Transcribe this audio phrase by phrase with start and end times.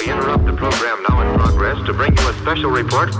[0.00, 3.14] We interrupt the program now in progress to bring you a special report.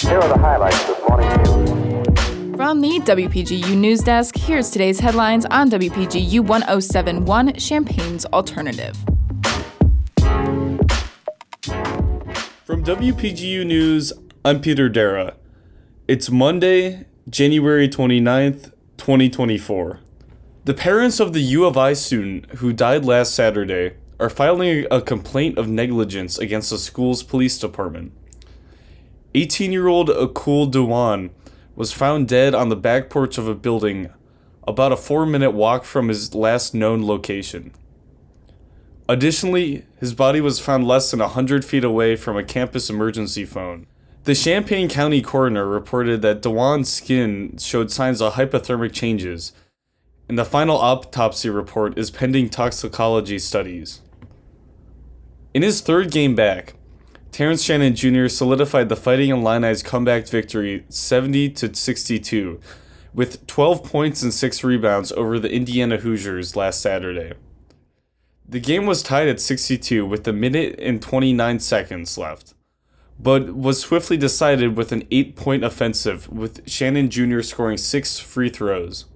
[0.00, 2.56] Here are the highlights this morning's news.
[2.56, 8.96] From the WPGU News Desk, here's today's headlines on WPGU 1071 Champaign's Alternative.
[12.64, 14.12] From WPGU News,
[14.44, 15.34] I'm Peter Derrah.
[16.06, 20.00] It's Monday, January 29th, 2024.
[20.64, 25.02] The parents of the U of I student who died last Saturday are filing a
[25.02, 28.12] complaint of negligence against the school's police department.
[29.34, 31.32] 18 year old Akul Dewan
[31.76, 34.08] was found dead on the back porch of a building
[34.66, 37.72] about a four minute walk from his last known location.
[39.06, 43.86] Additionally, his body was found less than 100 feet away from a campus emergency phone.
[44.22, 49.52] The Champaign County coroner reported that Dewan's skin showed signs of hypothermic changes,
[50.28, 54.00] and the final autopsy report is pending toxicology studies.
[55.52, 56.74] In his third game back,
[57.30, 58.28] Terrence Shannon Jr.
[58.28, 62.60] solidified the Fighting Illini's comeback victory 70 to 62
[63.12, 67.32] with 12 points and 6 rebounds over the Indiana Hoosiers last Saturday.
[68.46, 72.54] The game was tied at 62 with a minute and 29 seconds left,
[73.18, 77.40] but was swiftly decided with an 8 point offensive, with Shannon Jr.
[77.40, 79.06] scoring 6 free throws.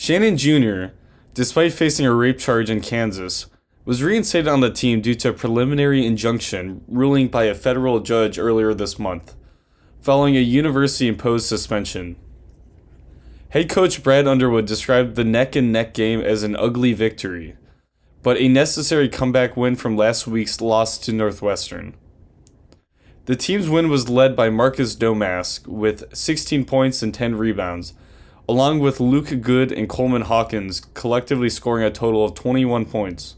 [0.00, 0.94] Shannon Jr.,
[1.34, 3.48] despite facing a rape charge in Kansas,
[3.84, 8.38] was reinstated on the team due to a preliminary injunction ruling by a federal judge
[8.38, 9.34] earlier this month,
[10.00, 12.16] following a university imposed suspension.
[13.50, 17.58] Head coach Brad Underwood described the neck and neck game as an ugly victory
[18.22, 21.94] but a necessary comeback win from last week's loss to Northwestern.
[23.26, 27.94] The team's win was led by Marcus Domask with 16 points and 10 rebounds,
[28.50, 33.36] along with Luke Goode and Coleman Hawkins collectively scoring a total of 21 points.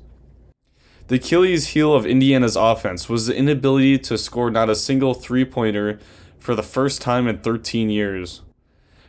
[1.09, 5.45] The Achilles heel of Indiana's offense was the inability to score not a single three
[5.45, 6.01] pointer
[6.39, 8.41] for the first time in 13 years.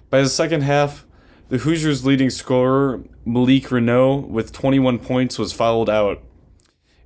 [0.09, 1.05] By the second half,
[1.47, 6.21] the Hoosiers' leading scorer, Malik Reneau, with 21 points, was fouled out.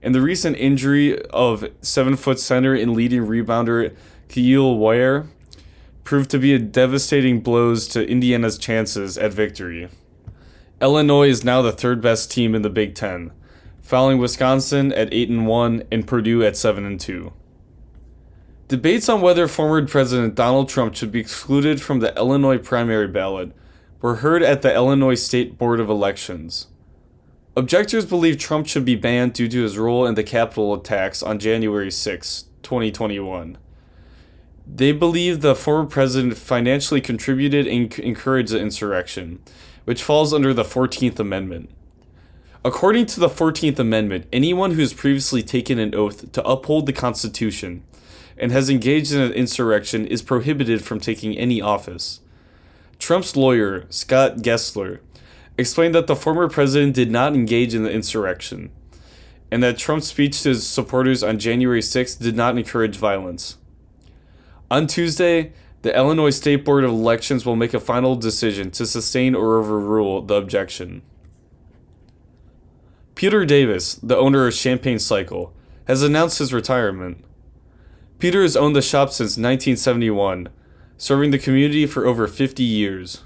[0.01, 3.95] And the recent injury of seven foot center and leading rebounder
[4.27, 5.27] Kel'el Ware
[6.07, 9.89] proved to be a devastating blows to Indiana's chances at victory.
[10.81, 13.33] Illinois is now the third best team in the Big Ten,
[13.81, 17.33] following Wisconsin at 8 and 1 and Purdue at 7 and 2.
[18.69, 23.51] Debates on whether former President Donald Trump should be excluded from the Illinois primary ballot
[24.01, 26.67] were heard at the Illinois State Board of Elections.
[27.57, 31.37] Objectors believe Trump should be banned due to his role in the Capitol attacks on
[31.37, 33.57] January 6, 2021.
[34.69, 39.39] They believe the former president financially contributed and encouraged the insurrection,
[39.85, 41.69] which falls under the 14th Amendment.
[42.65, 46.93] According to the 14th Amendment, anyone who has previously taken an oath to uphold the
[46.93, 47.83] Constitution
[48.37, 52.19] and has engaged in an insurrection is prohibited from taking any office.
[52.99, 54.99] Trump's lawyer, Scott Gessler,
[55.57, 58.69] explained that the former president did not engage in the insurrection,
[59.49, 63.57] and that Trump's speech to his supporters on January 6 did not encourage violence.
[64.69, 69.33] On Tuesday, the Illinois State Board of Elections will make a final decision to sustain
[69.33, 71.01] or overrule the objection.
[73.15, 75.53] Peter Davis, the owner of Champaign Cycle,
[75.85, 77.23] has announced his retirement.
[78.19, 80.49] Peter has owned the shop since 1971
[80.97, 83.23] serving the community for over 50 years.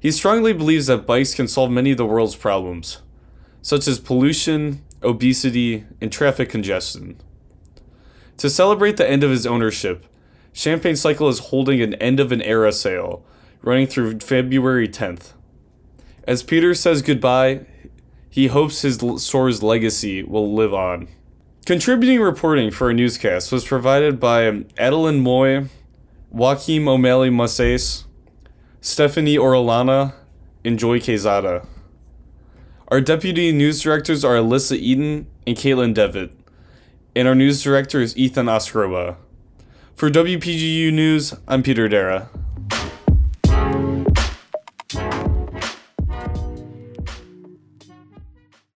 [0.00, 3.02] He strongly believes that bikes can solve many of the world's problems,
[3.62, 7.20] such as pollution, obesity, and traffic congestion.
[8.38, 10.06] To celebrate the end of his ownership,
[10.54, 13.24] Champaign Cycle is holding an end of an era sale
[13.60, 15.32] running through February 10th.
[16.28, 17.66] As Peter says goodbye,
[18.30, 21.08] he hopes his store's legacy will live on.
[21.66, 25.68] Contributing reporting for our newscast was provided by um, Adelyn Mui,
[26.30, 28.04] Joaquim O'Malley-Macias,
[28.80, 30.14] Stephanie Orellana,
[30.64, 31.66] and Joy Quezada.
[32.88, 36.30] Our deputy news directors are Alyssa Eden and Caitlin Devitt,
[37.16, 39.16] and our news director is Ethan Ostroba.
[39.96, 42.26] For WPGU News, I'm Peter Derrah.